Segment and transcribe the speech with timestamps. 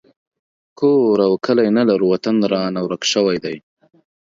[0.79, 3.57] کور او کلی نه لرو وطن رانه ورک شوی دی